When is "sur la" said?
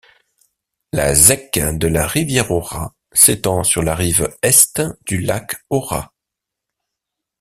3.63-3.93